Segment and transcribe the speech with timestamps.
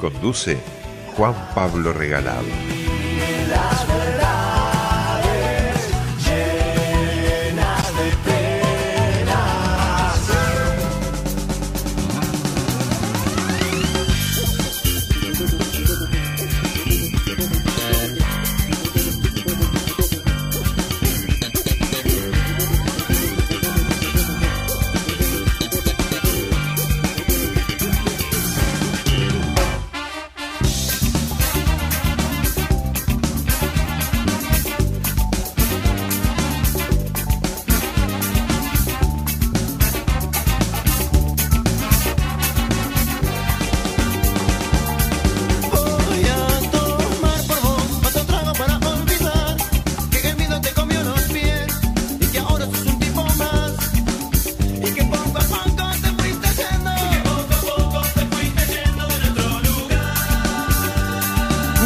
[0.00, 0.58] Conduce
[1.16, 2.46] Juan Pablo Regalado.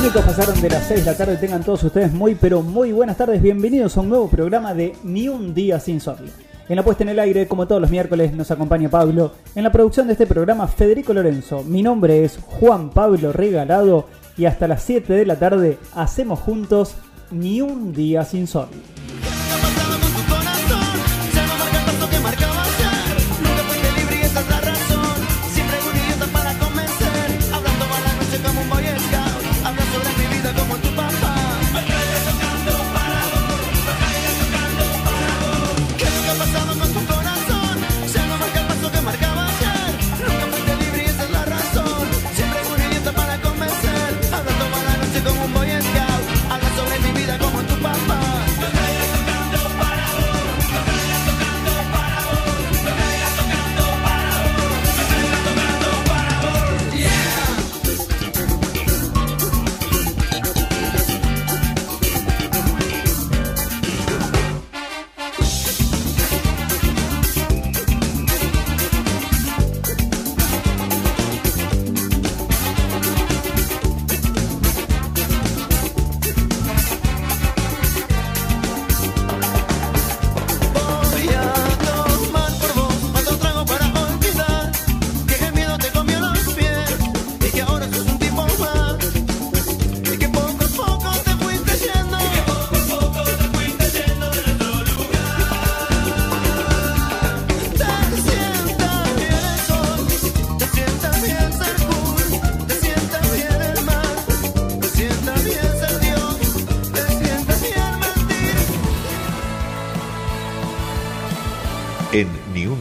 [0.08, 1.36] Pasaron de las 6 de la tarde.
[1.36, 3.40] Tengan todos ustedes muy, pero muy buenas tardes.
[3.42, 6.16] Bienvenidos a un nuevo programa de Ni un día sin sol.
[6.68, 9.32] En la puesta en el aire, como todos los miércoles, nos acompaña Pablo.
[9.54, 11.62] En la producción de este programa, Federico Lorenzo.
[11.64, 14.06] Mi nombre es Juan Pablo Regalado.
[14.38, 16.94] Y hasta las 7 de la tarde hacemos juntos
[17.30, 18.68] Ni un día sin sol.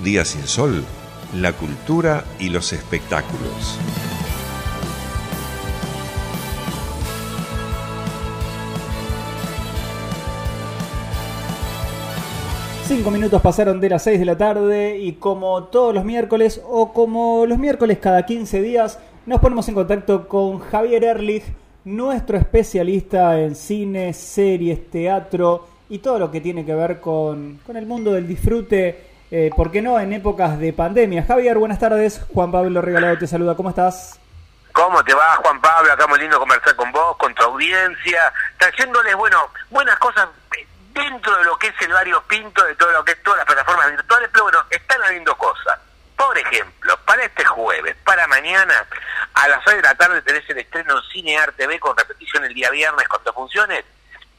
[0.09, 0.84] Día sin sol,
[1.36, 3.78] la cultura y los espectáculos.
[12.88, 16.92] Cinco minutos pasaron de las 6 de la tarde y como todos los miércoles o
[16.92, 21.44] como los miércoles cada 15 días nos ponemos en contacto con Javier Erlich,
[21.86, 27.78] nuestro especialista en cine, series, teatro y todo lo que tiene que ver con, con
[27.78, 31.23] el mundo del disfrute eh, ¿por qué no en épocas de pandemia?
[31.23, 32.22] Javier, buenas tardes.
[32.34, 33.56] Juan Pablo Regalado te saluda.
[33.56, 34.19] ¿Cómo estás?
[34.72, 35.91] ¿Cómo te va, Juan Pablo?
[35.91, 40.29] Acá muy lindo conversar con vos, con tu audiencia, trayéndoles, bueno, buenas cosas
[40.94, 43.45] dentro de lo que es el Barrio Pinto, de todo lo que es todas las
[43.45, 45.80] plataformas virtuales, pero bueno, están habiendo cosas.
[46.15, 48.86] Por ejemplo, para este jueves, para mañana,
[49.33, 52.44] a las 6 de la tarde tenés el estreno en Cine Arte B con repetición
[52.44, 53.83] el día viernes cuando funcione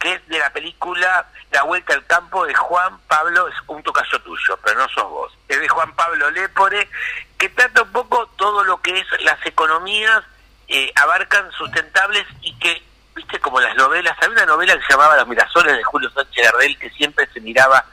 [0.01, 4.19] que es de la película La Vuelta al Campo de Juan Pablo, es un tocayo
[4.23, 6.89] tuyo, pero no sos vos, es de Juan Pablo Lepore,
[7.39, 10.23] que trata un poco todo lo que es las economías,
[10.69, 12.83] eh, abarcan sustentables y que,
[13.15, 16.45] viste, como las novelas, había una novela que se llamaba Los Mirasoles de Julio Sánchez
[16.45, 17.85] Gardel, que siempre se miraba,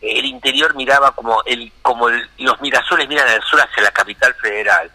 [0.00, 4.34] eh, el interior miraba como el como los mirasoles miran al sur hacia la capital
[4.34, 4.90] federal.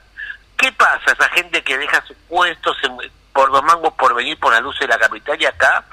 [0.55, 2.77] ¿Qué pasa esa gente que deja sus puestos
[3.33, 5.83] por dos mangos por venir por la luz de la capital y acá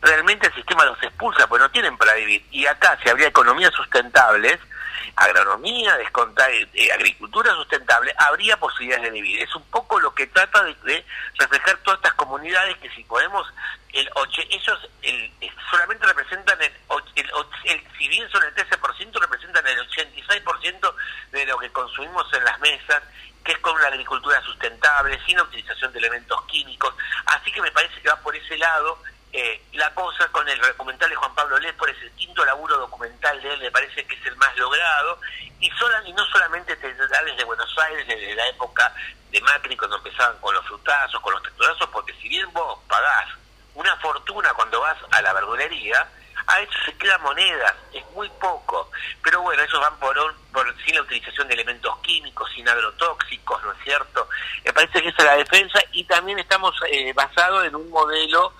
[0.00, 2.44] realmente el sistema los expulsa, porque no tienen para vivir.
[2.50, 4.58] Y acá, si habría economías sustentables,
[5.16, 9.42] agronomía, descontar eh, agricultura sustentable, habría posibilidades de vivir.
[9.42, 11.04] Es un poco lo que trata de,
[11.34, 13.46] reflejar todas estas comunidades que si podemos,
[13.92, 14.08] el
[14.50, 15.32] ellos el,
[15.70, 16.72] solamente representan el,
[17.16, 20.94] el, si bien son el 13%, representan el 86%
[21.32, 23.02] de lo que consumimos en las mesas
[23.44, 26.94] que es con una agricultura sustentable, sin utilización de elementos químicos.
[27.24, 28.98] Así que me parece que va por ese lado
[29.32, 33.52] eh, la cosa con el documental de Juan Pablo por ese quinto laburo documental de
[33.52, 35.20] él, me parece que es el más logrado,
[35.60, 38.92] y, sola, y no solamente desde Buenos Aires, desde la época
[39.30, 43.28] de Macri, cuando empezaban con los frutazos, con los texturazos, porque si bien vos pagás
[43.74, 46.08] una fortuna cuando vas a la verdulería,
[46.46, 48.90] a eso se quedan monedas, es muy poco.
[49.22, 50.16] Pero bueno, esos van por,
[50.52, 54.28] por sin la utilización de elementos químicos, sin agrotóxicos, ¿no es cierto?
[54.64, 58.54] Me parece que esa es la defensa y también estamos eh, basados en un modelo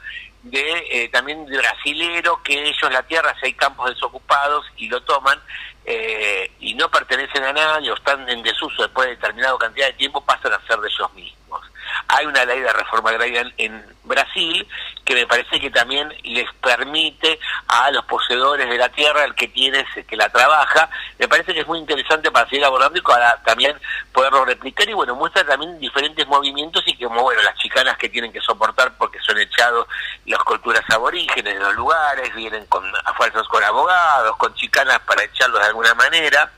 [0.51, 5.03] de eh, también de brasilero que ellos la tierra si hay campos desocupados y lo
[5.03, 5.39] toman
[5.85, 9.95] eh, y no pertenecen a nadie o están en desuso después de determinada cantidad de
[9.95, 11.63] tiempo pasan a ser de ellos mismos.
[12.09, 14.67] Hay una ley de reforma agraria en, Brasil
[15.05, 19.49] que me parece que también les permite a los poseedores de la tierra, el que
[19.49, 23.03] tiene, el que la trabaja, me parece que es muy interesante para seguir abordando y
[23.03, 23.79] para también
[24.11, 28.33] poderlo replicar y bueno, muestra también diferentes movimientos y como bueno, las chicanas que tienen
[28.33, 29.87] que soportar porque son echados
[30.25, 35.23] las culturas aborígenes de los lugares, vienen con a fuerzas con abogados, con chicanas para
[35.23, 36.51] echarlos de alguna manera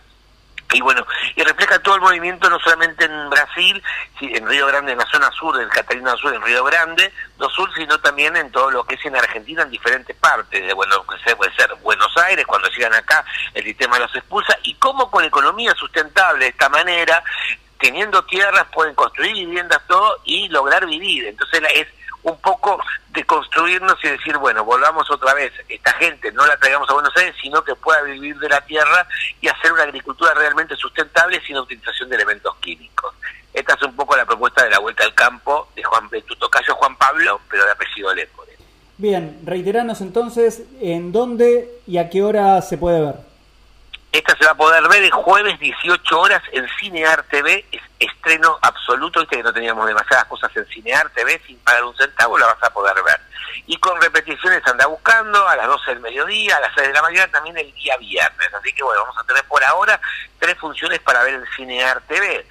[0.72, 3.82] y bueno, y refleja todo el movimiento no solamente en Brasil,
[4.20, 7.72] en Río Grande, en la zona sur del Catalina Sur, en Río Grande, do Sur,
[7.74, 11.54] sino también en todo lo que es en Argentina, en diferentes partes, de bueno, puede
[11.56, 13.24] ser Buenos Aires, cuando llegan acá,
[13.54, 17.22] el sistema los expulsa, y cómo con economía sustentable de esta manera,
[17.78, 21.26] teniendo tierras, pueden construir viviendas, todo, y lograr vivir.
[21.26, 21.88] Entonces es
[22.22, 22.80] un poco
[23.12, 27.16] de construirnos y decir, bueno, volvamos otra vez, esta gente no la traigamos a Buenos
[27.16, 29.06] Aires, sino que pueda vivir de la tierra
[29.40, 33.14] y hacer una agricultura realmente sustentable sin utilización de elementos químicos.
[33.52, 36.36] Esta es un poco la propuesta de la vuelta al campo de Juan de tu
[36.74, 38.52] Juan Pablo, pero de apellido Lepore.
[38.98, 43.29] Bien, reiteranos entonces en dónde y a qué hora se puede ver.
[44.12, 48.58] Esta se va a poder ver el jueves 18 horas en Cinear TV, es estreno
[48.60, 52.46] absoluto, viste que no teníamos demasiadas cosas en Cinear TV, sin pagar un centavo la
[52.46, 53.20] vas a poder ver.
[53.66, 57.02] Y con repeticiones anda buscando a las 12 del mediodía, a las 6 de la
[57.02, 58.52] mañana, también el día viernes.
[58.52, 60.00] Así que bueno, vamos a tener por ahora
[60.40, 62.44] tres funciones para ver en Cinear TV.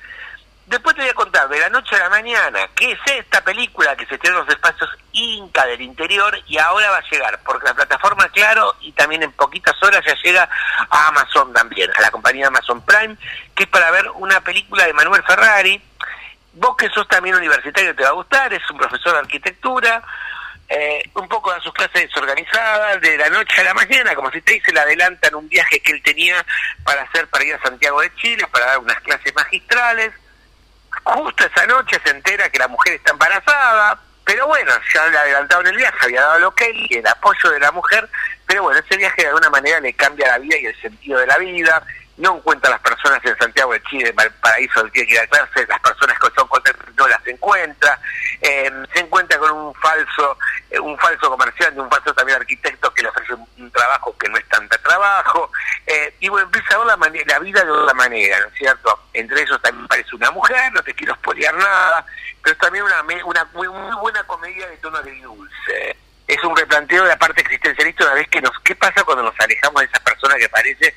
[0.69, 3.95] Después te voy a contar de la noche a la mañana qué es esta película
[3.95, 7.65] que se tiene en los espacios Inca del interior y ahora va a llegar porque
[7.65, 10.47] la plataforma Claro y también en poquitas horas ya llega
[10.91, 13.17] a Amazon también, a la compañía Amazon Prime,
[13.55, 15.81] que es para ver una película de Manuel Ferrari.
[16.53, 20.03] Vos que sos también universitario te va a gustar, es un profesor de arquitectura,
[20.67, 24.39] eh, un poco de sus clases desorganizadas, de la noche a la mañana, como si
[24.41, 26.45] te dice, le adelantan un viaje que él tenía
[26.83, 30.13] para hacer para ir a Santiago de Chile, para dar unas clases magistrales
[31.15, 35.61] Justo esa noche se entera que la mujer está embarazada, pero bueno, ya le adelantado
[35.61, 38.07] en el viaje, había dado lo que él, el apoyo de la mujer,
[38.45, 41.25] pero bueno, ese viaje de alguna manera le cambia la vida y el sentido de
[41.25, 41.83] la vida,
[42.17, 45.79] no encuentra las personas en Santiago de Chile, que tiene que ir a clase, las
[45.79, 47.99] personas que son contentas no las encuentra,
[48.41, 50.37] eh, se encuentra con un falso
[50.69, 54.37] eh, un falso comerciante, un falso también arquitecto que le ofrece un, trabajo que no
[54.37, 55.51] es tanta trabajo,
[55.85, 58.99] eh, y bueno, empieza a ver la, vida de otra manera, ¿no es cierto?
[59.13, 62.05] Entre ellos también parece una mujer, no te quiero espolear nada,
[62.43, 63.03] pero es también una,
[63.53, 65.97] muy, muy buena comedia de tono de dulce.
[66.27, 69.39] Es un replanteo de la parte existencialista una vez que nos, ¿qué pasa cuando nos
[69.39, 70.95] alejamos de esa persona que parece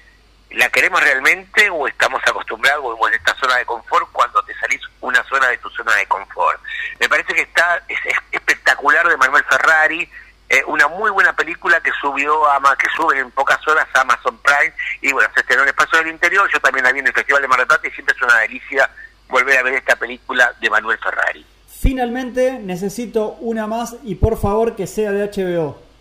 [0.55, 4.81] ¿La queremos realmente o estamos acostumbrados o en esta zona de confort cuando te salís
[5.01, 6.61] una zona de tu zona de confort?
[7.01, 7.99] Me parece que está es,
[8.31, 10.11] espectacular de Manuel Ferrari,
[10.51, 14.39] eh, una muy buena película que subió a que sube en pocas horas a Amazon
[14.39, 17.15] Prime y bueno, se estrenó en Espacio del Interior, yo también la vi en el
[17.15, 18.91] Festival de Mar y siempre es una delicia
[19.29, 21.47] volver a ver esta película de Manuel Ferrari.
[21.67, 25.92] Finalmente necesito una más y por favor que sea de HBO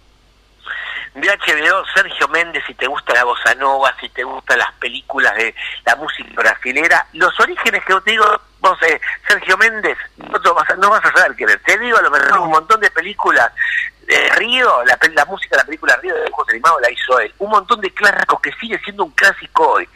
[1.13, 5.35] de HBO, Sergio Méndez, si te gusta la bossa nova, si te gustan las películas
[5.35, 5.53] de
[5.85, 8.25] la música brasilera, los orígenes que te digo,
[8.59, 12.01] vos, eh, Sergio Méndez, no, vas a, no vas a saber quién Te digo, a
[12.01, 13.51] lo mejor un montón de películas.
[14.07, 17.33] de Río, la, la música de la película Río de dibujos animados la hizo él.
[17.39, 19.89] Un montón de clásicos que sigue siendo un clásico hoy.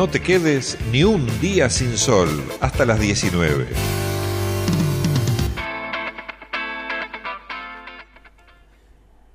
[0.08, 2.30] No te quedes ni un día sin sol
[2.62, 3.66] hasta las 19.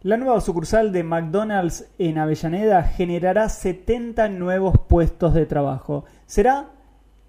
[0.01, 6.05] La nueva sucursal de McDonald's en Avellaneda generará 70 nuevos puestos de trabajo.
[6.25, 6.71] Será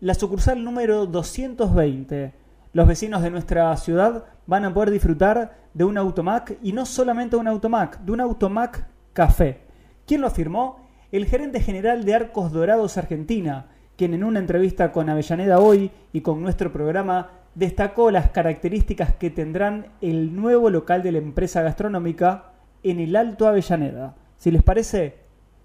[0.00, 2.32] la sucursal número 220.
[2.72, 7.36] Los vecinos de nuestra ciudad van a poder disfrutar de un Automac y no solamente
[7.36, 9.60] un Automac, de un Automac Café.
[10.06, 10.83] ¿Quién lo afirmó?
[11.12, 16.20] El gerente general de Arcos Dorados Argentina, quien en una entrevista con Avellaneda hoy y
[16.20, 22.52] con nuestro programa destacó las características que tendrán el nuevo local de la empresa gastronómica
[22.82, 24.16] en el Alto Avellaneda.
[24.36, 25.16] Si les parece,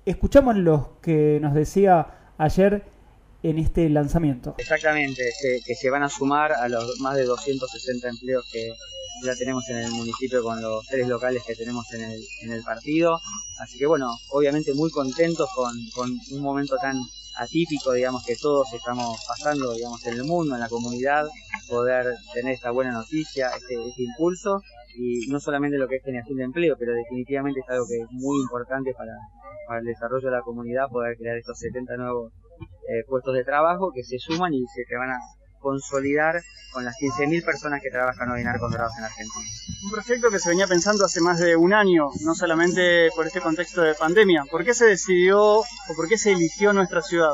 [0.05, 2.83] escuchamos lo que nos decía ayer
[3.43, 4.55] en este lanzamiento.
[4.57, 5.23] Exactamente,
[5.65, 8.73] que, se van a sumar a los más de 260 empleos que
[9.23, 12.63] ya tenemos en el municipio con los tres locales que tenemos en el, en el
[12.63, 13.19] partido.
[13.59, 15.73] Así que bueno, obviamente muy contentos con,
[16.31, 16.97] un momento tan
[17.37, 21.25] atípico, digamos, que todos estamos pasando, digamos, en el mundo, en la comunidad,
[21.69, 24.61] poder tener esta buena noticia, este, este impulso,
[24.95, 28.11] y no solamente lo que es generación de empleo, pero definitivamente es algo que es
[28.11, 29.13] muy importante para,
[29.79, 32.33] el desarrollo de la comunidad, poder crear estos 70 nuevos
[32.89, 35.19] eh, puestos de trabajo que se suman y se van a
[35.59, 39.45] consolidar con las 15.000 personas que trabajan hoy en Arcos Dorados en Argentina.
[39.83, 43.41] Un proyecto que se venía pensando hace más de un año, no solamente por este
[43.41, 44.43] contexto de pandemia.
[44.49, 47.33] ¿Por qué se decidió o por qué se eligió nuestra ciudad?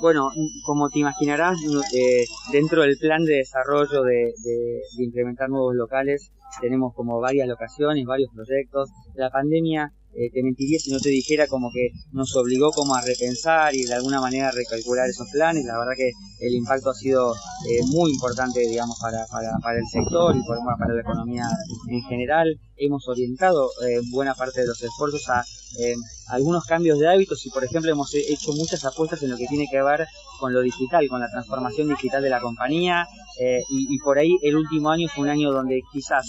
[0.00, 0.30] Bueno,
[0.64, 1.58] como te imaginarás,
[1.94, 8.04] eh, dentro del plan de desarrollo de, de implementar nuevos locales, tenemos como varias locaciones,
[8.04, 8.90] varios proyectos.
[9.14, 13.00] La pandemia eh, te mentiría si no te dijera como que nos obligó como a
[13.00, 15.64] repensar y de alguna manera recalcular esos planes.
[15.64, 19.86] La verdad que el impacto ha sido eh, muy importante, digamos, para, para, para, el
[19.86, 21.46] sector y por, para la economía
[21.88, 22.60] en general.
[22.84, 25.44] Hemos orientado eh, buena parte de los esfuerzos a
[25.78, 25.94] eh,
[26.30, 29.66] algunos cambios de hábitos y, por ejemplo, hemos hecho muchas apuestas en lo que tiene
[29.70, 30.04] que ver
[30.40, 33.06] con lo digital, con la transformación digital de la compañía
[33.38, 36.26] eh, y, por ahí el último año fue un año donde quizás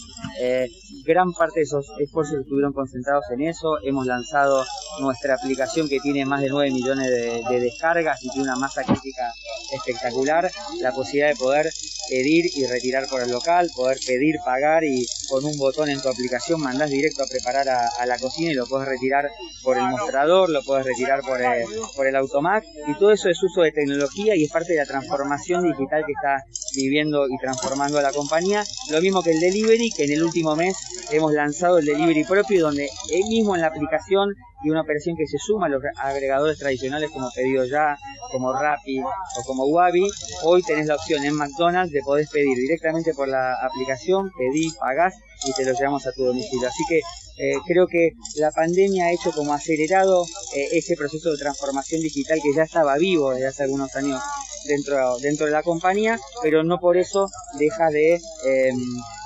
[1.03, 3.79] gran parte de esos esfuerzos estuvieron concentrados en eso.
[3.83, 4.63] Hemos lanzado
[4.99, 9.33] nuestra aplicación que tiene más de 9 millones de descargas y tiene una masa crítica
[9.73, 11.71] espectacular, la posibilidad de poder
[12.09, 16.09] pedir y retirar por el local, poder pedir, pagar y con un botón en tu
[16.09, 19.29] aplicación mandás directo a preparar a, a la cocina y lo puedes retirar
[19.63, 21.63] por el mostrador, lo puedes retirar por el,
[21.95, 22.63] por el automac.
[22.87, 26.11] Y todo eso es uso de tecnología y es parte de la transformación digital que
[26.11, 26.43] está
[26.75, 28.63] viviendo y transformando a la compañía.
[28.89, 30.75] Lo mismo que el delivery, que en el último mes
[31.11, 35.27] hemos lanzado el delivery propio donde él mismo en la aplicación y una operación que
[35.27, 37.97] se suma a los agregadores tradicionales como Pedido Ya,
[38.31, 40.09] como Rappi o como Wabi,
[40.43, 45.13] hoy tenés la opción en McDonald's de poder pedir directamente por la aplicación, pedí, pagás
[45.45, 46.67] y te lo llevamos a tu domicilio.
[46.67, 47.01] Así que
[47.37, 50.23] eh, creo que la pandemia ha hecho como acelerado
[50.55, 54.21] eh, ese proceso de transformación digital que ya estaba vivo desde hace algunos años
[54.67, 58.19] dentro, dentro de la compañía, pero no por eso deja de...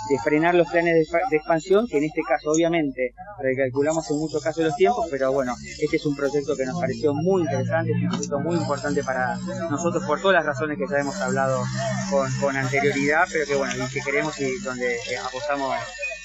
[0.10, 4.42] De frenar los planes de, de, expansión, que en este caso obviamente recalculamos en muchos
[4.42, 8.04] casos los tiempos, pero bueno, este es un proyecto que nos pareció muy interesante, es
[8.04, 9.36] un proyecto muy importante para
[9.70, 11.62] nosotros por todas las razones que ya hemos hablado
[12.10, 15.76] con, con anterioridad, pero que bueno, y que queremos y donde eh, apostamos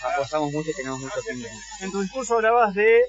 [0.04, 1.48] apostamos mucho y tenemos mucho tiempo.
[1.80, 3.02] En tu discurso hablabas de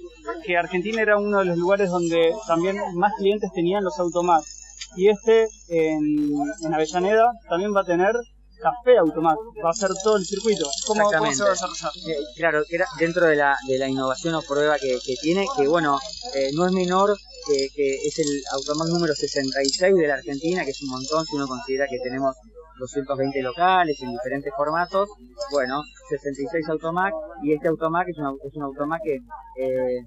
[0.45, 4.43] que Argentina era uno de los lugares donde también más clientes tenían los automac.
[4.95, 8.15] Y este en, en Avellaneda también va a tener
[8.63, 10.65] café automático, va a ser todo el circuito.
[10.87, 11.91] ¿Cómo, cómo se va a desarrollar?
[12.07, 15.67] Eh, claro, era dentro de la, de la innovación o prueba que, que tiene, que
[15.67, 15.99] bueno,
[16.35, 20.71] eh, no es menor que, que, es el automac número 66 de la Argentina, que
[20.71, 22.35] es un montón si uno considera que tenemos
[22.79, 25.09] 220 locales en diferentes formatos,
[25.51, 29.15] bueno, 66 automac y este automac es, una, es un automac que
[29.59, 30.05] eh,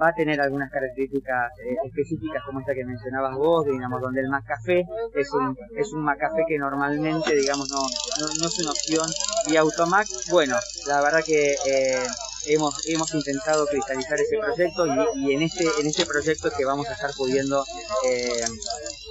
[0.00, 4.28] va a tener algunas características eh, específicas como esta que mencionabas vos, digamos, donde el
[4.28, 9.06] Macafé es un, es un Macafé que normalmente, digamos, no, no, no es una opción.
[9.46, 12.06] Y Automac, bueno, la verdad que eh,
[12.46, 16.64] hemos, hemos intentado cristalizar ese proyecto y, y, en, este, en este proyecto es que
[16.64, 17.64] vamos a estar pudiendo
[18.08, 18.44] eh,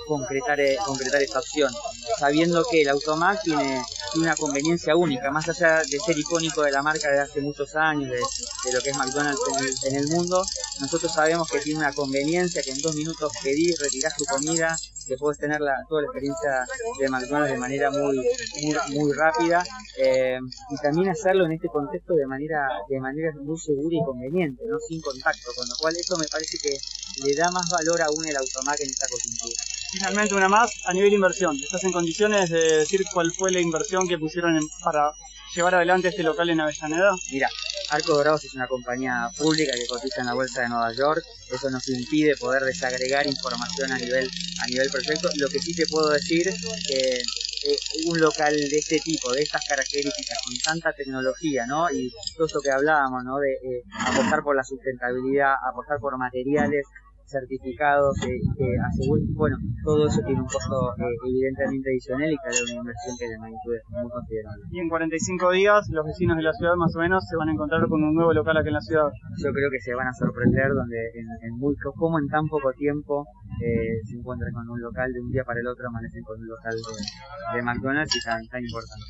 [0.06, 1.72] concretar, eh, concretar esta opción,
[2.20, 3.84] sabiendo que el Automac tiene,
[4.16, 8.10] una conveniencia única, más allá de ser icónico de la marca desde hace muchos años,
[8.10, 10.42] de, de lo que es McDonald's en el, en el, mundo,
[10.80, 15.18] nosotros sabemos que tiene una conveniencia, que en dos minutos pedís, retirás tu comida, que
[15.18, 16.66] puedes tener la, toda la experiencia
[17.00, 18.18] de McDonald's de manera muy,
[18.62, 19.64] muy, muy rápida
[19.98, 20.40] eh,
[20.70, 24.78] y también hacerlo en este contexto de manera, de manera muy segura y conveniente, ¿no?
[24.80, 26.78] sin contacto, con lo cual eso me parece que
[27.24, 29.75] le da más valor aún el automac en esta coyuntura.
[29.92, 34.08] Finalmente una más, a nivel inversión, ¿estás en condiciones de decir cuál fue la inversión
[34.08, 35.12] que pusieron en, para
[35.56, 37.12] llevar adelante este local en Avellaneda?
[37.32, 37.50] Mira,
[37.90, 41.24] Arco Dorados es una compañía pública que cotiza en la bolsa de Nueva York.
[41.52, 44.30] Eso nos impide poder desagregar información a nivel
[44.62, 45.30] a nivel proyecto.
[45.36, 46.44] Lo que sí te puedo decir
[46.88, 47.22] que
[47.68, 51.90] eh, un local de este tipo, de estas características, con tanta tecnología, ¿no?
[51.90, 53.38] Y todo eso que hablábamos, ¿no?
[53.38, 56.86] De eh, apostar por la sustentabilidad, apostar por materiales
[57.28, 62.58] certificados que, que aseguren, bueno, todo eso tiene un costo eh, evidentemente adicional y claro,
[62.66, 64.64] una inversión que de magnitud es muy considerable.
[64.72, 67.54] Y en 45 días los vecinos de la ciudad más o menos se van a
[67.54, 69.10] encontrar con un nuevo local aquí en la ciudad.
[69.38, 72.72] Yo creo que se van a sorprender donde en, en muy, como en tan poco
[72.74, 73.26] tiempo
[73.62, 76.48] eh, se encuentran con un local de un día para el otro, amanecen con un
[76.48, 79.06] local de, de McDonald's y tan, tan importante.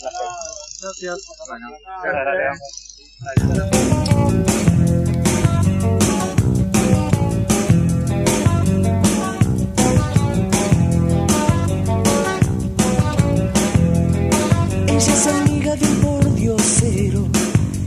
[0.00, 0.54] Gracias.
[0.82, 1.18] Gracias.
[1.48, 1.68] Bueno,
[2.02, 2.74] gracias.
[15.04, 17.28] se hacen amiga de un pordiosero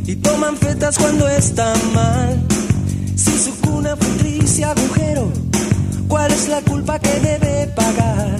[0.05, 2.39] y toman fetas cuando está mal.
[3.15, 5.31] Si su cuna fue triste agujero,
[6.07, 8.39] ¿cuál es la culpa que debe pagar?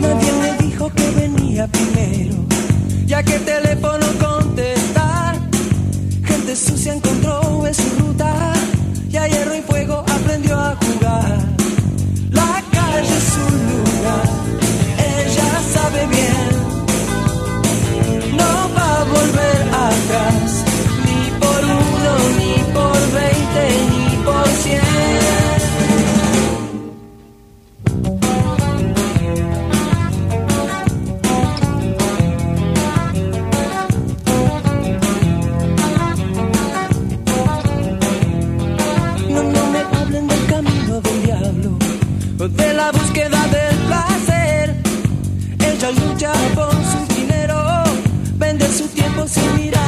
[0.00, 2.34] Nadie me dijo que venía primero,
[3.06, 5.40] ya que teléfono contestar,
[6.24, 7.00] gente sucia en
[42.50, 44.74] la búsqueda del placer.
[45.60, 47.84] Ella lucha por su dinero,
[48.36, 49.81] vende su tiempo sin mirar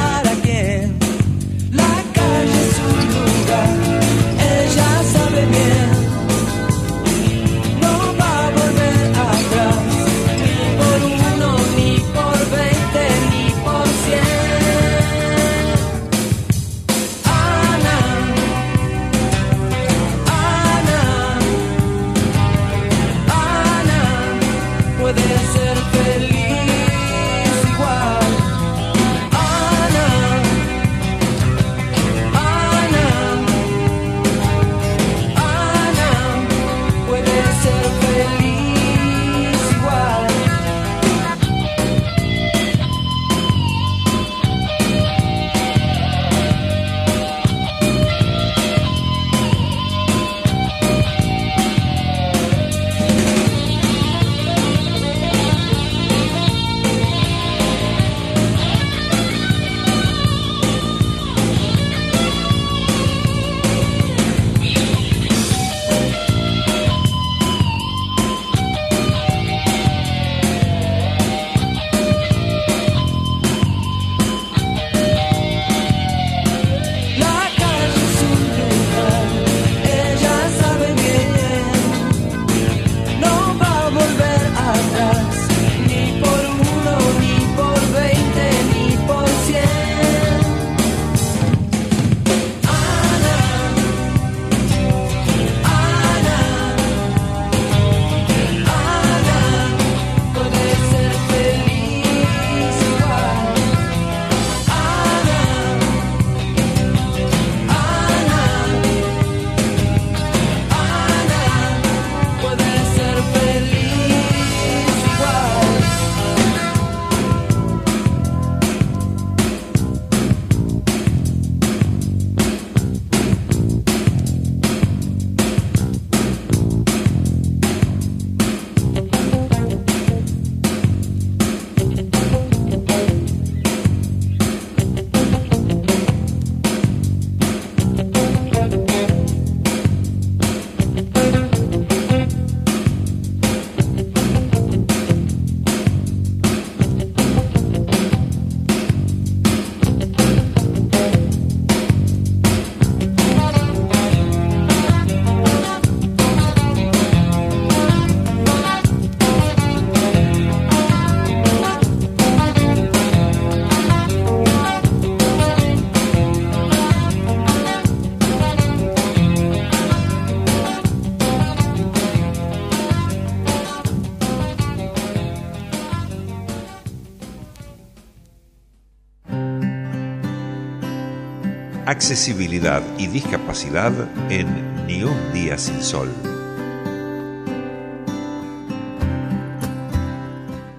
[181.95, 183.93] Accesibilidad y discapacidad
[184.29, 186.09] en Ni un día sin sol.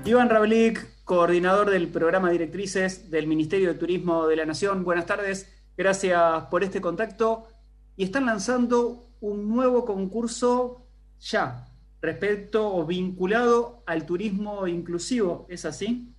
[0.04, 4.84] Iván Rablik, coordinador del programa Directrices del Ministerio de Turismo de la Nación.
[4.84, 7.48] Buenas tardes, gracias por este contacto.
[7.96, 10.86] Y están lanzando un nuevo concurso
[11.18, 11.66] ya,
[12.02, 16.14] respecto o vinculado al turismo inclusivo, ¿es así?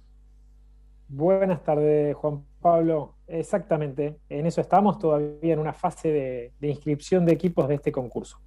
[1.08, 3.16] Buenas tardes, Juan Pablo.
[3.28, 7.92] Exactamente, en eso estamos todavía en una fase de, de inscripción de equipos de este
[7.92, 8.38] concurso.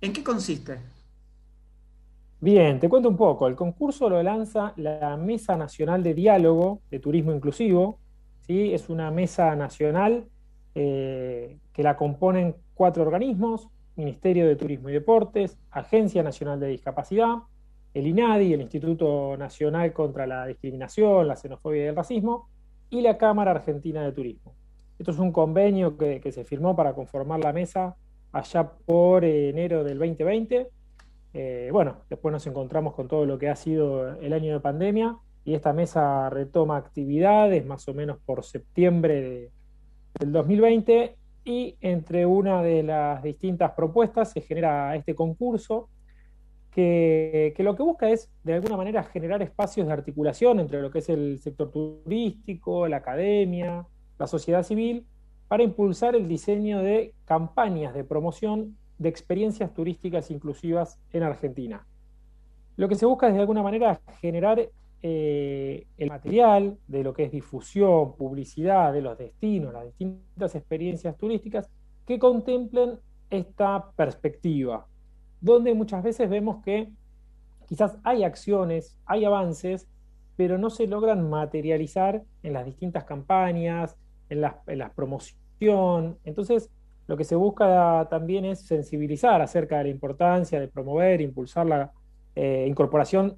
[0.00, 0.78] ¿En qué consiste?
[2.40, 3.46] Bien, te cuento un poco.
[3.46, 7.98] El concurso lo lanza la Mesa Nacional de Diálogo de Turismo Inclusivo.
[8.46, 8.72] ¿sí?
[8.72, 10.26] Es una mesa nacional
[10.74, 17.34] eh, que la componen cuatro organismos, Ministerio de Turismo y Deportes, Agencia Nacional de Discapacidad,
[17.92, 22.48] el INADI, el Instituto Nacional contra la Discriminación, la Xenofobia y el Racismo,
[22.90, 24.54] y la Cámara Argentina de Turismo.
[24.98, 27.96] Esto es un convenio que, se firmó para conformar la mesa
[28.32, 30.68] allá por enero del 2020.
[31.32, 35.16] Eh, bueno, después nos encontramos con todo lo que ha sido el año de pandemia
[35.44, 39.50] y esta mesa retoma actividades más o menos por septiembre de,
[40.18, 45.88] del 2020 y entre una de las distintas propuestas se genera este concurso
[46.70, 51.00] que, lo que busca es, de alguna manera, generar espacios de articulación entre lo que
[51.00, 53.86] es el sector turístico, la academia,
[54.18, 55.06] la sociedad civil,
[55.48, 61.86] para impulsar el diseño de campañas de promoción de experiencias turísticas inclusivas en Argentina.
[62.76, 64.70] Lo que se busca es, de alguna manera, generar
[65.02, 71.16] eh, el material de lo que es difusión, publicidad de los destinos, las distintas experiencias
[71.16, 71.68] turísticas
[72.06, 72.98] que contemplen
[73.30, 74.86] esta perspectiva
[75.40, 76.90] donde muchas veces vemos que
[77.66, 79.88] quizás hay acciones, hay avances,
[80.36, 83.96] pero no se logran materializar en las distintas campañas,
[84.28, 86.18] en la, promoción.
[86.24, 86.70] Entonces,
[87.06, 91.92] lo que se busca también es sensibilizar acerca de la importancia de promover, impulsar la
[92.34, 93.36] eh, incorporación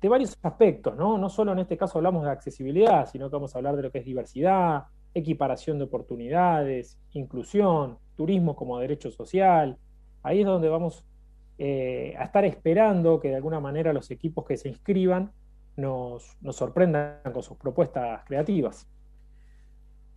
[0.00, 1.16] de varios aspectos, ¿no?
[1.18, 3.90] No solo en este caso hablamos de accesibilidad, sino que vamos a hablar de lo
[3.90, 9.78] que es diversidad, equiparación de oportunidades, inclusión, turismo como derecho social.
[10.22, 11.04] Ahí es donde vamos
[11.58, 15.30] eh, a estar esperando que de alguna manera los equipos que se inscriban
[15.76, 18.86] nos, sorprendan con sus propuestas creativas.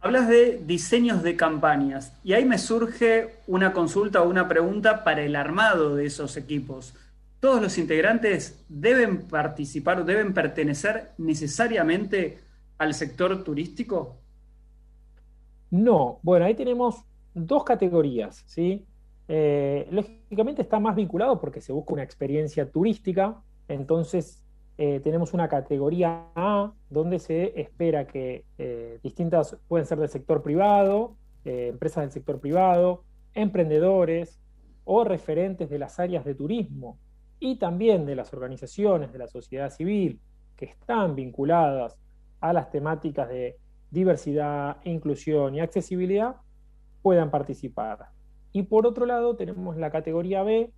[0.01, 5.21] Hablas de diseños de campañas y ahí me surge una consulta o una pregunta para
[5.21, 6.93] el armado de esos equipos.
[7.39, 12.39] ¿Todos los integrantes deben participar o deben pertenecer necesariamente
[12.77, 14.17] al sector turístico?
[15.71, 18.85] No, bueno, ahí tenemos dos categorías, ¿sí?
[19.31, 24.43] Eh, lógicamente está más vinculado porque se busca una experiencia turística, entonces
[24.79, 30.41] eh, tenemos una categoría A donde se espera que eh, distintas, pueden ser del sector
[30.41, 31.15] privado,
[31.45, 33.03] empresas del sector privado,
[33.35, 34.39] emprendedores
[34.83, 36.97] o referentes de las áreas de turismo
[37.39, 40.19] y también de las organizaciones de la sociedad civil
[40.55, 41.97] que están vinculadas
[42.41, 43.57] a las temáticas de
[43.91, 46.35] diversidad, inclusión y accesibilidad
[47.03, 48.09] puedan participar.
[48.51, 50.71] Y por otro lado tenemos la categoría B,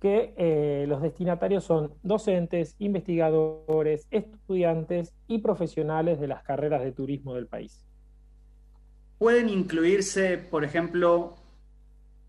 [0.00, 7.34] que eh, los destinatarios son docentes, investigadores, estudiantes y profesionales de las carreras de turismo
[7.34, 7.86] del país.
[9.18, 11.36] ¿Pueden incluirse, por ejemplo,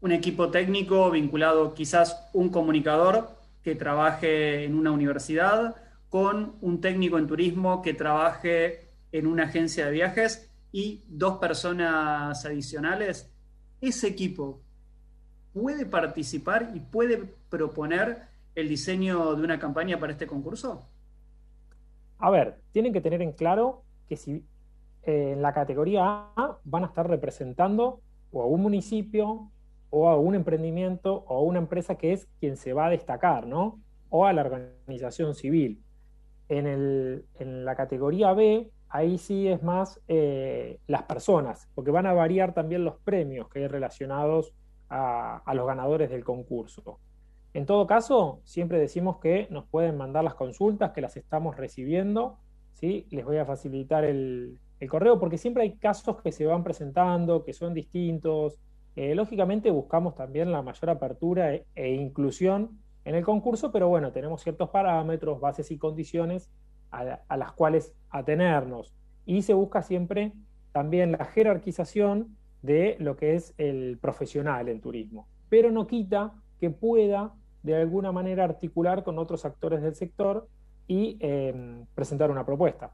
[0.01, 3.29] un equipo técnico vinculado quizás un comunicador
[3.63, 5.75] que trabaje en una universidad
[6.09, 12.45] con un técnico en turismo que trabaje en una agencia de viajes y dos personas
[12.45, 13.32] adicionales?
[13.83, 14.61] Ese equipo
[15.53, 17.17] puede participar y puede
[17.49, 18.23] proponer
[18.55, 20.87] el diseño de una campaña para este concurso?
[22.17, 24.45] A ver, tienen que tener en claro que si
[25.03, 27.99] eh, en la categoría A van a estar representando
[28.31, 29.51] o a un municipio
[29.89, 33.47] o a un emprendimiento o a una empresa que es quien se va a destacar,
[33.47, 33.81] ¿no?
[34.09, 35.83] O a la organización civil.
[36.47, 37.25] En,
[37.65, 42.85] la categoría B, ahí sí es más eh, las personas, porque van a variar también
[42.85, 44.53] los premios que hay relacionados
[44.87, 46.99] a, los ganadores del concurso.
[47.55, 52.37] En todo caso, siempre decimos que nos pueden mandar las consultas, que las estamos recibiendo.
[52.73, 53.07] ¿sí?
[53.09, 57.53] Les voy a facilitar el, correo porque siempre hay casos que se van presentando, que
[57.53, 58.59] son distintos.
[58.95, 64.11] Eh, lógicamente buscamos también la mayor apertura e, e, inclusión en el concurso, pero bueno,
[64.11, 66.51] tenemos ciertos parámetros, bases y condiciones
[66.93, 68.93] a, a las cuales atenernos.
[69.25, 70.33] Y se busca siempre
[70.71, 76.69] también la jerarquización de lo que es el profesional en turismo, pero no quita que
[76.69, 80.47] pueda de alguna manera articular con otros actores del sector
[80.87, 82.93] y em, presentar una propuesta.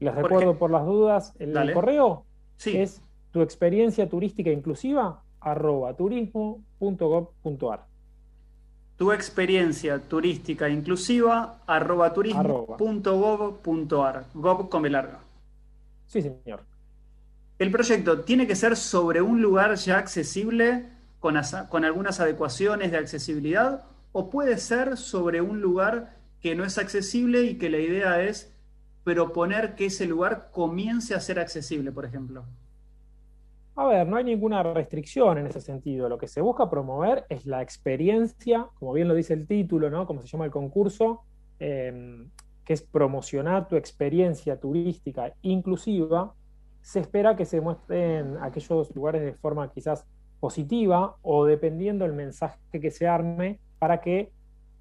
[0.00, 2.24] Les recuerdo por las dudas, el correo
[2.64, 7.86] es tu experiencia turística inclusiva arroba turismo.gov.ar.
[8.96, 14.26] Tu experiencia turística inclusiva arroba turismo.gov.ar.
[14.34, 15.20] Gov con larga.
[16.06, 16.62] Sí, señor.
[17.58, 20.86] El proyecto tiene que ser sobre un lugar ya accesible
[21.18, 26.78] con, con algunas adecuaciones de accesibilidad o puede ser sobre un lugar que no es
[26.78, 28.52] accesible y que la idea es
[29.02, 32.44] proponer que ese lugar comience a ser accesible, por ejemplo.
[33.76, 36.08] A ver, no hay ninguna restricción en ese sentido.
[36.08, 40.06] Lo que se busca promover es la experiencia, como bien lo dice el título, ¿no?
[40.06, 41.22] Como se llama el concurso,
[41.58, 42.30] em,
[42.64, 46.34] que es promocionar tu experiencia turística inclusiva
[46.84, 50.06] se espera que se muestren aquellos lugares de forma quizás
[50.38, 54.30] positiva o dependiendo del mensaje que se arme para que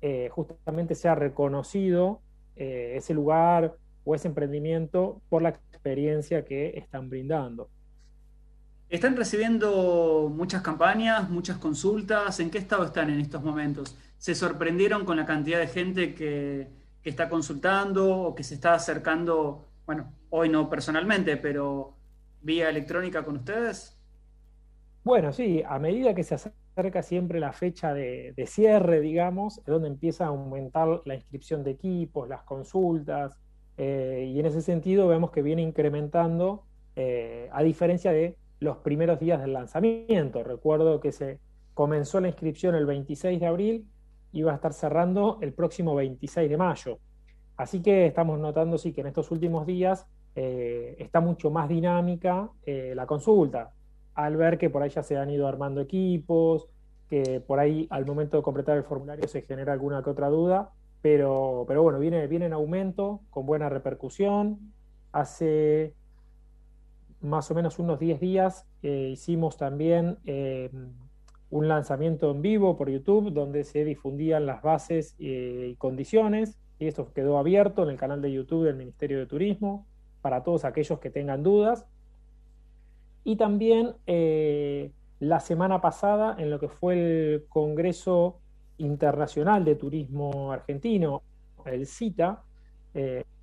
[0.01, 2.19] eh, justamente sea reconocido
[2.57, 7.69] eh, ese lugar o ese emprendimiento por la experiencia que están brindando.
[8.93, 12.39] ¿Están recibiendo muchas campañas, muchas consultas?
[12.39, 13.97] ¿En qué estado están en estos momentos?
[14.19, 16.67] ¿Se sorprendieron con la cantidad de gente que,
[17.03, 21.95] está consultando o que se está acercando bueno, hoy no personalmente, pero
[22.43, 23.99] vía electrónica con ustedes?
[25.03, 29.87] Bueno, sí, a medida que se acerca siempre la fecha de, cierre, digamos, es donde
[29.87, 33.39] empieza a aumentar la inscripción de equipos, las consultas,
[33.75, 39.19] eh, y en ese sentido vemos que viene incrementando, eh, a diferencia de los primeros
[39.19, 40.43] días del lanzamiento.
[40.43, 41.39] Recuerdo que se
[41.73, 43.87] comenzó la inscripción el 26 de abril
[44.31, 46.99] y va a estar cerrando el próximo 26 de mayo.
[47.57, 52.49] Así que estamos notando, sí, que en estos últimos días eh, está mucho más dinámica
[52.65, 53.71] eh, la consulta,
[54.15, 56.67] al ver que por ahí ya se han ido armando equipos,
[57.09, 60.71] que por ahí al momento de completar el formulario se genera alguna que otra duda,
[61.03, 64.73] pero, pero bueno, viene, viene en aumento, con buena repercusión.
[65.11, 65.93] Hace
[67.23, 70.69] más o menos unos 10 días eh, hicimos también eh,
[71.49, 76.87] un lanzamiento en vivo por YouTube donde se difundían las bases eh, y condiciones y
[76.87, 79.85] esto quedó abierto en el canal de YouTube del Ministerio de Turismo
[80.21, 81.85] para todos aquellos que tengan dudas.
[83.23, 83.93] Y también
[85.19, 88.39] la semana pasada en lo que fue el Congreso
[88.79, 91.21] Internacional de Turismo Argentino,
[91.65, 92.41] el CITA,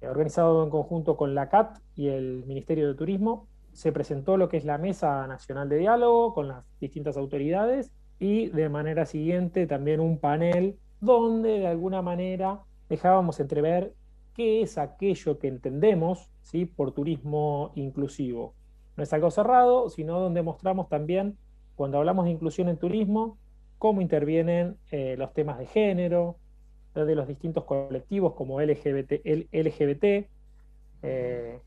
[0.02, 4.56] organizado en conjunto con la CAT y el Ministerio de Turismo, se presentó lo que
[4.56, 10.00] es la Mesa Nacional de Diálogo con las distintas autoridades y de manera siguiente también
[10.00, 13.94] un panel donde de alguna manera dejábamos entrever
[14.34, 16.66] qué es aquello que entendemos ¿sí?
[16.66, 18.54] por turismo inclusivo.
[18.96, 21.38] No es algo cerrado, sino donde mostramos también,
[21.76, 23.38] cuando hablamos de inclusión en turismo,
[23.78, 26.36] cómo intervienen eh, los temas de género,
[26.94, 30.28] de los distintos colectivos como LGBT, LGBT
[31.02, 31.60] eh,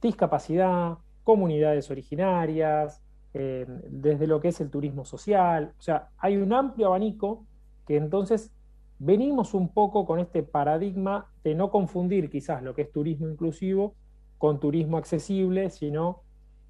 [0.00, 5.74] discapacidad, comunidades originarias, eh, desde lo que es el turismo social.
[5.78, 7.44] O sea, hay un amplio abanico
[7.86, 8.52] que entonces
[8.98, 13.94] venimos un poco con este paradigma de no confundir quizás lo que es turismo inclusivo
[14.38, 16.22] con turismo accesible, sino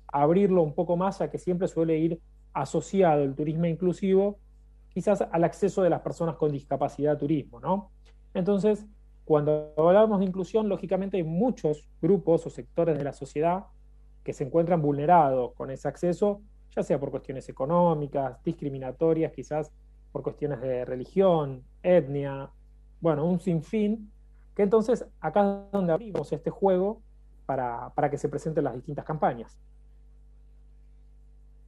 [0.06, 2.20] abrirlo un poco más a que siempre suele ir
[2.52, 4.38] asociado el turismo inclusivo
[4.90, 7.90] quizás al acceso de las personas con discapacidad a turismo, ¿no?
[8.32, 8.86] Entonces,
[9.24, 13.64] cuando hablamos de inclusión, lógicamente hay muchos grupos o sectores de la sociedad
[14.24, 16.40] que se encuentran vulnerados con ese acceso,
[16.74, 19.70] ya sea por cuestiones económicas, discriminatorias, quizás
[20.10, 22.50] por cuestiones de religión, etnia,
[23.00, 24.10] bueno, un sinfín,
[24.56, 27.02] que entonces acá es donde abrimos este juego
[27.46, 29.58] para, para que se presenten las distintas campañas.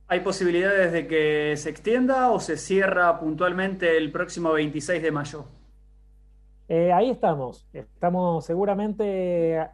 [0.09, 5.45] ¿Hay posibilidades de que se extienda o se cierra puntualmente el próximo 26 de mayo?
[6.69, 7.69] Eh, ahí estamos.
[7.73, 9.69] Estamos seguramente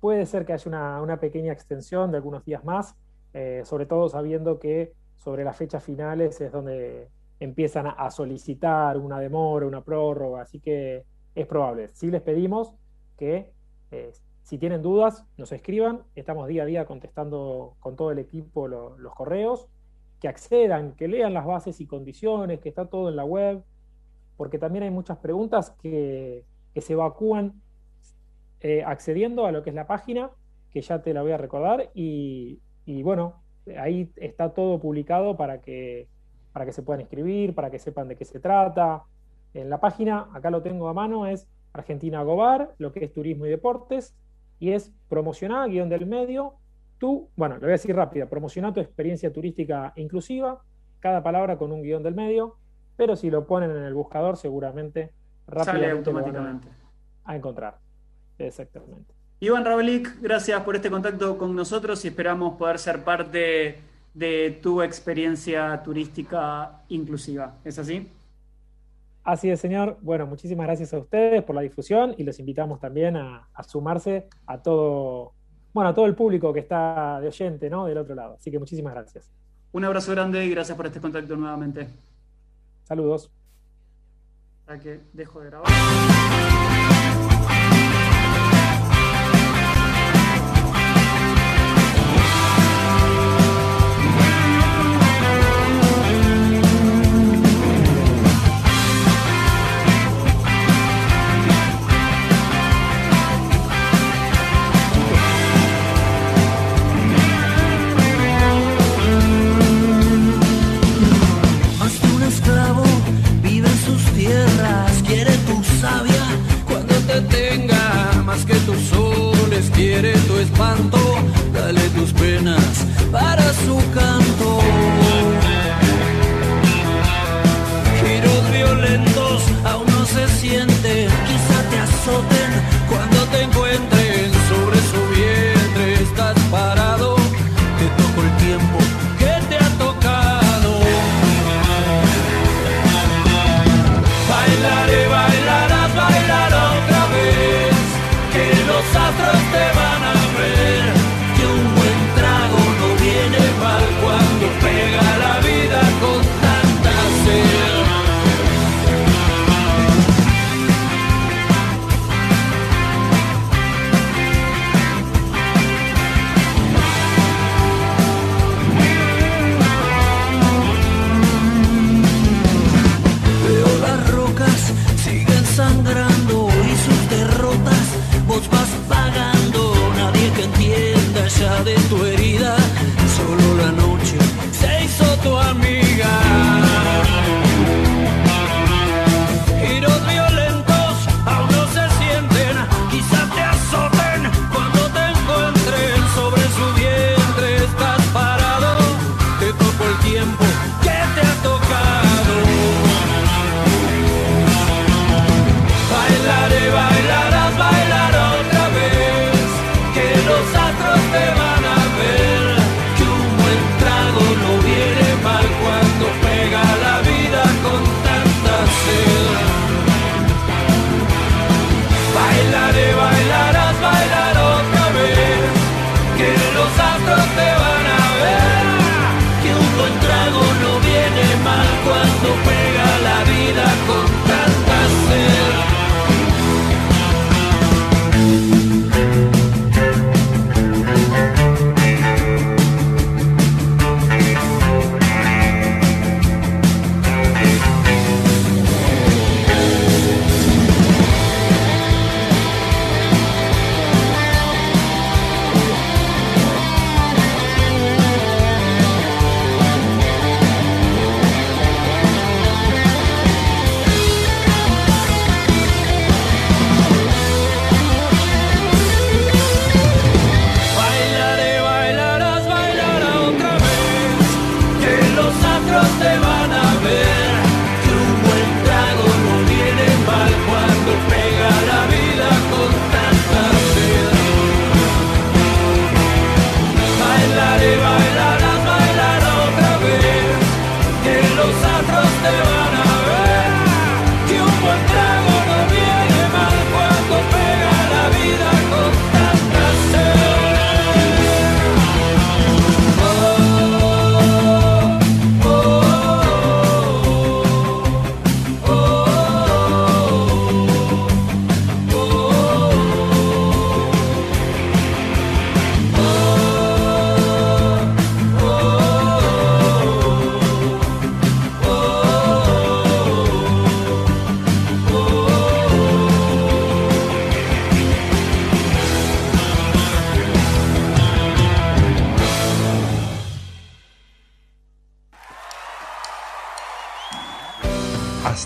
[0.00, 2.94] Puede ser que haya una, pequeña extensión de algunos días más,
[3.34, 7.08] eh, sobre todo sabiendo que sobre las fechas finales es donde
[7.40, 11.88] empiezan a, solicitar una demora, una prórroga, así que es probable.
[11.88, 12.74] Sí les pedimos
[13.16, 13.52] que
[13.90, 18.66] eh, si tienen dudas nos escriban, estamos día a día contestando con todo el equipo
[18.66, 19.68] los correos,
[20.20, 23.62] que accedan, que lean las bases y condiciones, que está todo en la web,
[24.36, 27.60] porque también hay muchas preguntas que, que se evacúan
[28.60, 30.30] eh, accediendo a lo que es la página,
[30.70, 32.60] que ya te la voy a recordar, y,
[33.02, 33.42] bueno,
[33.78, 36.08] ahí está todo publicado para que,
[36.52, 39.04] para que se puedan inscribir, para que sepan de qué se trata.
[39.54, 43.46] En la página, acá lo tengo a mano, es Argentina Gobar, lo que es turismo
[43.46, 44.16] y deportes,
[44.58, 46.54] y es promocionar, guion del medio,
[46.98, 50.62] tú, bueno, lo voy a decir rápida, promocionar tu experiencia turística inclusiva,
[51.00, 52.56] cada palabra con un guion del medio,
[52.96, 55.12] pero si lo ponen en el buscador seguramente
[55.46, 56.68] rápidamente automáticamente.
[57.24, 57.78] a encontrar.
[58.38, 59.14] Exactamente.
[59.40, 63.78] Iván Rabelik, gracias por este contacto con nosotros y esperamos poder ser parte
[64.14, 67.54] de tu experiencia turística inclusiva.
[67.64, 68.10] ¿Es así?
[69.22, 69.98] Así es, señor.
[70.00, 74.58] Bueno, muchísimas gracias a ustedes por la difusión y los invitamos también a, sumarse a
[74.58, 75.34] todo,
[75.72, 77.86] bueno, a todo el público que está de oyente, ¿no?
[77.86, 78.34] Del otro lado.
[78.40, 79.30] Así que muchísimas gracias.
[79.70, 81.88] Un abrazo grande y gracias por este contacto nuevamente.
[82.84, 83.30] Saludos.
[84.64, 86.87] Para que dejo de grabar.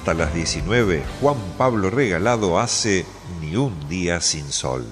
[0.02, 3.06] Hasta las 19, Juan Pablo Regalado hace
[3.40, 4.84] Ni un día sin sol.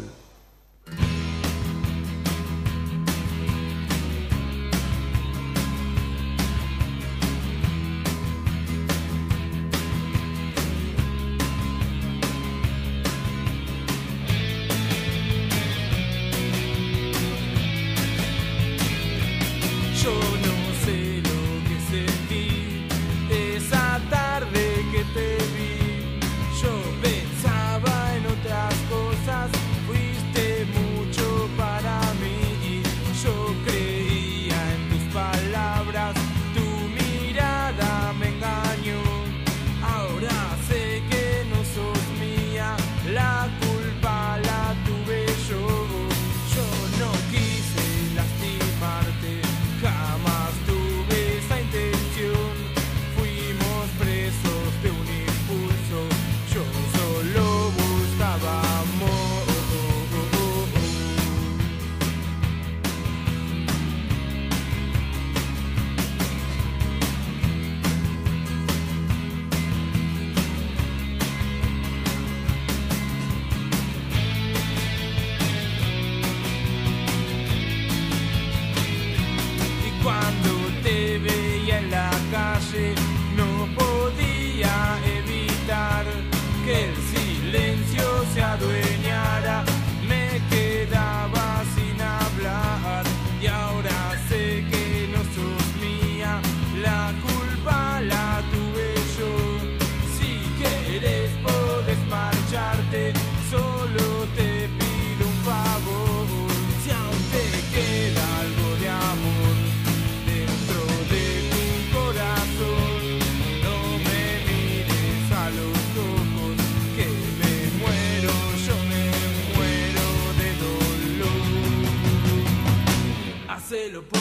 [123.81, 124.20] Hacelo por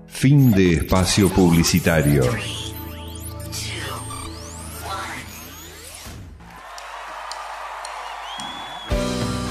[0.07, 2.23] Fin de espacio publicitario.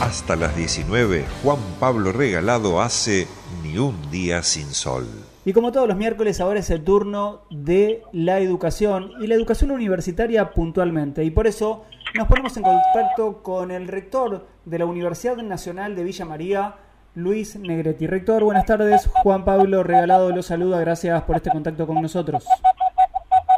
[0.00, 3.26] Hasta las 19, Juan Pablo Regalado hace
[3.62, 5.06] Ni un día sin sol.
[5.44, 9.70] Y como todos los miércoles, ahora es el turno de la educación y la educación
[9.70, 11.22] universitaria puntualmente.
[11.22, 11.84] Y por eso
[12.16, 16.74] nos ponemos en contacto con el rector de la Universidad Nacional de Villa María,
[17.16, 18.06] Luis Negretti.
[18.06, 19.08] Rector, buenas tardes.
[19.22, 20.78] Juan Pablo Regalado lo saluda.
[20.80, 22.46] Gracias por este contacto con nosotros.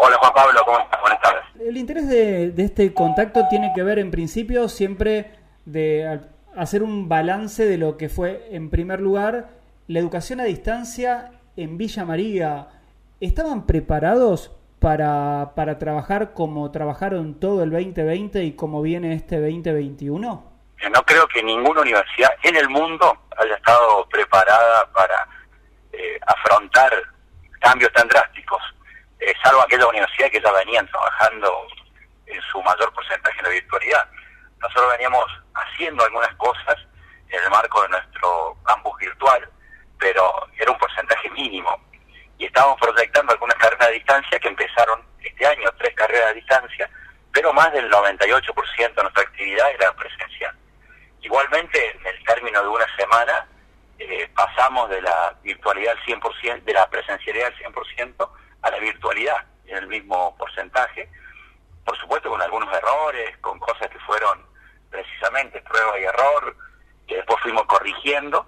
[0.00, 1.00] Hola Juan Pablo, ¿cómo estás?
[1.00, 1.42] Buenas tardes.
[1.60, 5.32] El interés de, de este contacto tiene que ver en principio siempre
[5.66, 6.20] de
[6.56, 9.48] hacer un balance de lo que fue en primer lugar
[9.88, 12.68] la educación a distancia en Villa María,
[13.20, 20.47] ¿estaban preparados para, para trabajar como trabajaron todo el 2020 y como viene este 2021?
[20.86, 25.28] No creo que ninguna universidad en el mundo haya estado preparada para
[25.92, 26.92] eh, afrontar
[27.60, 28.62] cambios tan drásticos,
[29.18, 31.66] eh, salvo aquellas universidades que ya venían trabajando
[32.26, 34.08] en su mayor porcentaje en la virtualidad.
[34.60, 35.24] Nosotros veníamos
[35.54, 36.76] haciendo algunas cosas
[37.28, 39.48] en el marco de nuestro campus virtual,
[39.98, 41.76] pero era un porcentaje mínimo.
[42.38, 46.88] Y estábamos proyectando algunas carreras a distancia que empezaron este año, tres carreras a distancia,
[47.32, 50.56] pero más del 98% de nuestra actividad era presencial.
[51.20, 53.46] Igualmente, en el término de una semana,
[53.98, 58.30] eh, pasamos de la virtualidad al 100%, de la presencialidad al 100%
[58.62, 61.08] a la virtualidad en el mismo porcentaje.
[61.84, 64.46] Por supuesto, con algunos errores, con cosas que fueron
[64.90, 66.56] precisamente prueba y error,
[67.06, 68.46] que después fuimos corrigiendo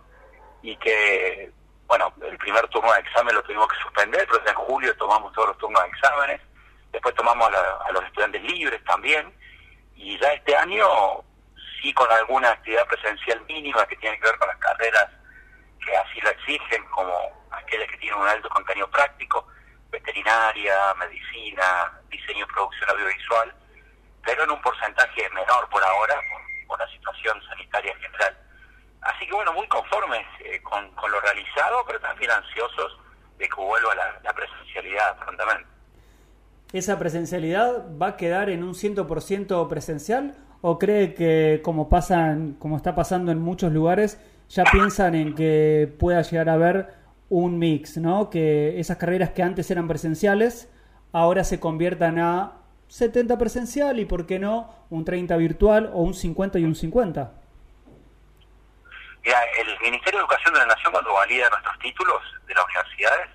[0.62, 1.50] y que,
[1.86, 5.48] bueno, el primer turno de examen lo tuvimos que suspender, pero en julio tomamos todos
[5.48, 6.40] los turnos de exámenes,
[6.92, 9.32] después tomamos a, los estudiantes libres también,
[9.96, 10.86] y ya este año
[11.80, 15.08] sí con alguna actividad presencial mínima que tiene que ver con las carreras
[15.84, 17.12] que así lo exigen, como
[17.50, 19.46] aquellas que tienen un alto contenido práctico,
[19.90, 23.54] veterinaria, medicina, diseño y producción audiovisual,
[24.24, 26.20] pero en un porcentaje menor por ahora,
[26.66, 28.36] por la situación sanitaria general.
[29.02, 32.98] Así que bueno, muy conformes eh, con, lo realizado, pero también ansiosos
[33.38, 35.68] de que vuelva la, presencialidad prontamente.
[36.72, 42.76] ¿Esa presencialidad va a quedar en un 100% presencial o cree que como pasan, como
[42.76, 46.94] está pasando en muchos lugares, ya piensan en que pueda llegar a haber
[47.28, 48.30] un mix, ¿no?
[48.30, 50.68] Que esas carreras que antes eran presenciales
[51.12, 52.52] ahora se conviertan a
[52.88, 57.32] 70 presencial y por qué no un 30 virtual o un 50 y un 50.
[59.24, 63.28] Mira, el Ministerio de Educación de la Nación, cuando valida nuestros títulos de las universidades,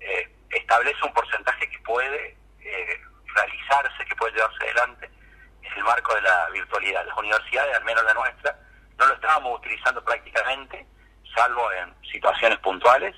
[0.00, 3.00] eh, establece un porcentaje que puede eh,
[3.34, 5.10] realizarse, que puede llevarse adelante
[5.76, 7.06] el marco de la virtualidad.
[7.06, 8.56] Las universidades, al menos la nuestra,
[8.98, 10.86] no lo estábamos utilizando prácticamente,
[11.34, 13.14] salvo en situaciones puntuales.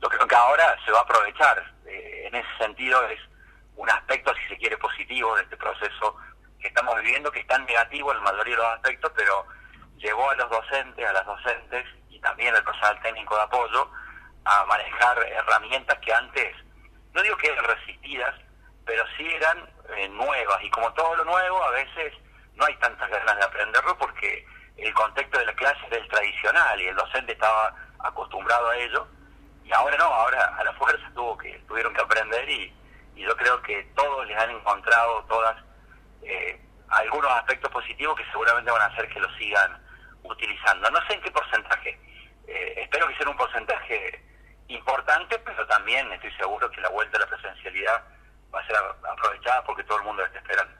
[0.00, 1.72] Lo creo que ahora se va a aprovechar.
[1.86, 3.20] Eh, en ese sentido es
[3.76, 6.16] un aspecto, si se quiere, positivo de este proceso
[6.60, 9.46] que estamos viviendo, que es tan negativo en la mayoría de los aspectos, pero
[9.96, 13.90] llevó a los docentes, a las docentes y también al personal técnico de apoyo
[14.44, 16.56] a manejar herramientas que antes,
[17.12, 18.34] no digo que eran resistidas,
[18.84, 20.62] pero sí eran eh, nuevas.
[20.62, 22.14] Y como todo lo nuevo, a veces
[22.54, 26.80] no hay tantas ganas de aprenderlo porque el contexto de la clase era el tradicional
[26.80, 29.06] y el docente estaba acostumbrado a ello.
[29.64, 32.74] Y ahora no, ahora a la fuerza tuvo que, tuvieron que aprender y,
[33.16, 35.56] y yo creo que todos les han encontrado, todas,
[36.22, 36.60] eh,
[36.90, 39.82] algunos aspectos positivos que seguramente van a hacer que lo sigan
[40.22, 40.90] utilizando.
[40.90, 41.98] No sé en qué porcentaje.
[42.46, 44.24] Eh, espero que sea un porcentaje
[44.68, 48.02] importante, pero también estoy seguro que la vuelta a la presencialidad
[48.54, 48.76] va a ser
[49.12, 50.72] aprovechada porque todo el mundo está esperando.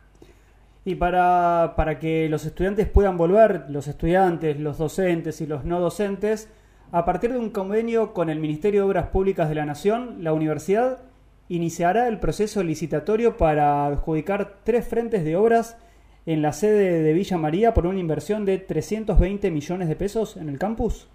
[0.84, 5.80] Y para, para que los estudiantes puedan volver, los estudiantes, los docentes y los no
[5.80, 6.50] docentes,
[6.92, 10.32] a partir de un convenio con el Ministerio de Obras Públicas de la Nación, la
[10.32, 11.02] universidad
[11.48, 15.76] iniciará el proceso licitatorio para adjudicar tres frentes de obras
[16.26, 20.48] en la sede de Villa María por una inversión de 320 millones de pesos en
[20.48, 21.08] el campus?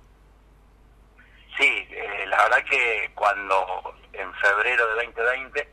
[1.58, 3.56] Sí, eh, la verdad que cuando
[4.12, 5.73] en febrero de 2020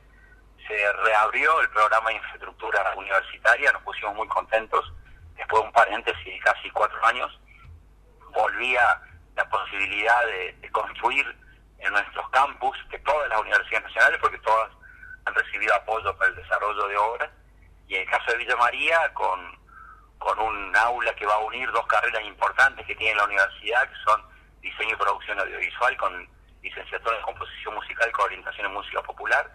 [0.71, 4.93] se reabrió el programa de infraestructura universitaria, nos pusimos muy contentos,
[5.37, 7.41] después de un paréntesis de casi cuatro años,
[8.33, 9.03] volvía
[9.35, 11.27] la posibilidad de, construir
[11.79, 14.71] en nuestros campus, de todas las universidades nacionales, porque todas
[15.25, 17.31] han recibido apoyo para el desarrollo de obras,
[17.89, 19.59] y en el caso de Villa María, con,
[20.39, 24.23] un aula que va a unir dos carreras importantes que tiene la universidad, que son
[24.61, 26.29] diseño y producción audiovisual con
[26.63, 29.51] licenciatura en composición musical con orientación en música popular,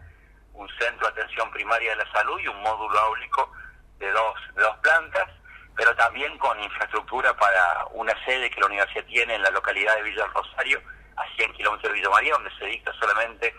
[0.55, 3.51] un centro de atención primaria de la salud y un módulo áulico
[3.99, 5.29] de dos, de dos plantas,
[5.75, 10.03] pero también con infraestructura para una sede que la universidad tiene en la localidad de
[10.03, 10.81] Villa Rosario,
[11.17, 13.53] a 100 kilómetros de Villa María, donde se dicta solamente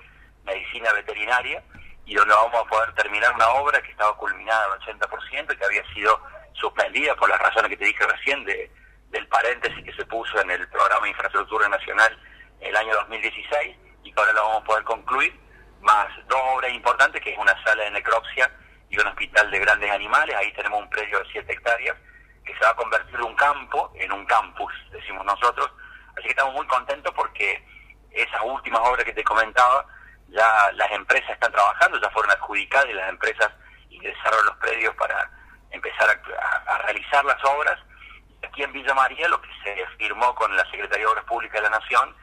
[0.45, 1.63] medicina veterinaria
[2.05, 5.65] y donde vamos a poder terminar una obra que estaba culminada al 80% y que
[5.65, 6.21] había sido
[6.53, 8.71] suspendida por las razones que te dije recién de,
[9.11, 12.19] del paréntesis que se puso en el programa de infraestructura nacional
[12.61, 15.39] el año 2016 y que ahora lo vamos a poder concluir,
[15.87, 18.51] más dos obras importantes, que es una sala de necropsia
[18.91, 21.97] y un hospital de grandes animales, ahí tenemos un predio de 7 hectáreas,
[22.45, 25.71] que se va a convertir un campo en un campus, decimos nosotros,
[26.13, 27.65] así que estamos muy contentos porque
[28.11, 29.87] esas últimas obras que te comentaba,
[30.29, 33.51] ya las empresas están trabajando, ya fueron adjudicadas y las empresas
[33.91, 35.31] ingresaron los predios para
[35.71, 36.21] empezar
[36.67, 37.79] a realizar las obras.
[38.43, 41.71] Aquí en Villa María lo que se firmó con la Secretaría de Obras Públicas de
[41.71, 42.15] la Nación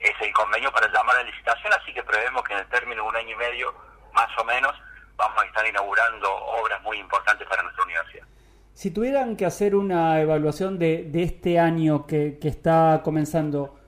[0.00, 3.08] es el convenio para llamar a licitación, así que prevemos que en el término de
[3.08, 3.74] un año y medio,
[4.14, 4.72] más o menos,
[5.16, 8.26] vamos a estar inaugurando obras muy importantes para nuestra universidad.
[8.72, 13.78] Si tuvieran que hacer una evaluación de, de este año que, que, está comenzando,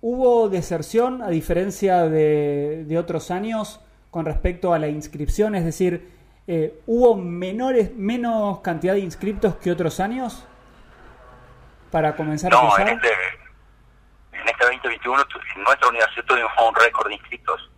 [0.00, 5.54] ¿hubo deserción a diferencia de, de, otros años con respecto a la inscripción?
[5.54, 6.10] Es decir,
[6.46, 10.46] eh, ¿hubo menores, menos cantidad de inscriptos que otros años
[11.90, 12.80] para comenzar no, a?
[12.80, 13.08] En este,
[14.42, 17.70] en este 2021 en nuestra universidad tuvimos un récord de inscriptos.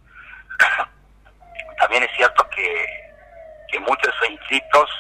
[1.79, 2.87] También es cierto que,
[3.71, 4.91] que muchos de esos inscriptos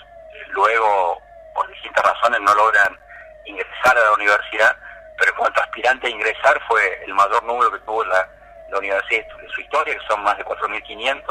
[0.50, 1.18] luego,
[1.54, 2.98] por distintas razones, no logran
[3.46, 4.76] ingresar a la universidad,
[5.18, 8.28] pero en cuanto a aspirante a ingresar fue el mayor número que tuvo la,
[8.70, 11.22] la universidad en su historia, que son más de 4.500.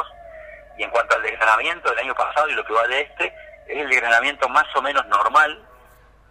[0.78, 3.28] Y en cuanto al desgranamiento del año pasado y lo que va de este,
[3.68, 5.64] es el desgranamiento más o menos normal.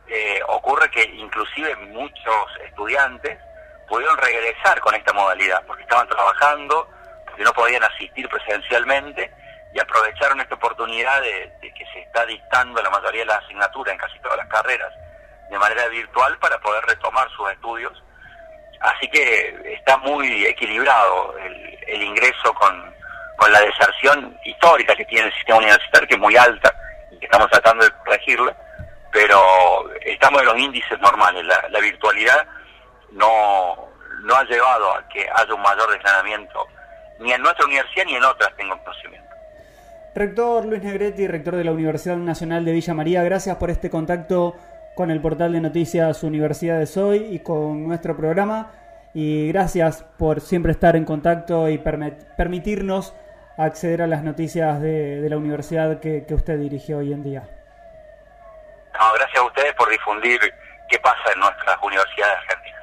[0.08, 3.38] Eh, ocurre que inclusive muchos estudiantes
[3.88, 6.88] pudieron regresar con esta modalidad, porque estaban trabajando,
[7.26, 9.32] porque no podían asistir presencialmente,
[9.74, 13.98] y aprovecharon esta oportunidad de, que se está dictando la mayoría de las asignaturas en
[13.98, 14.92] casi todas las carreras
[15.50, 17.92] de manera virtual para poder retomar sus estudios.
[18.80, 22.94] Así que está muy equilibrado el, ingreso con,
[23.36, 26.74] con, la deserción histórica que tiene el sistema universitario, que es muy alta
[27.10, 28.56] y que estamos tratando de corregirla,
[29.12, 31.44] pero estamos en los índices normales.
[31.44, 32.46] La virtualidad
[33.12, 33.88] no,
[34.24, 36.66] no ha llevado a que haya un mayor desgranamiento
[37.20, 39.28] ni en nuestra universidad ni en otras, tengo conocimiento.
[40.14, 44.56] Rector Luis Negretti, rector de la Universidad Nacional de Villa María, gracias por este contacto
[44.94, 48.72] con el portal de noticias Universidades Hoy y con nuestro programa.
[49.14, 53.14] Y gracias por siempre estar en contacto y permitirnos
[53.56, 57.42] acceder a las noticias de, de la universidad que, que, usted dirige hoy en día.
[58.98, 60.40] No, gracias a ustedes por difundir
[60.92, 62.82] qué pasa en nuestras universidades argentinas.